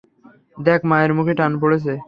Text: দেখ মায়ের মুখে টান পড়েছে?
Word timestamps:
দেখ 0.57 0.79
মায়ের 0.89 1.11
মুখে 1.17 1.33
টান 1.39 1.51
পড়েছে? 1.61 1.93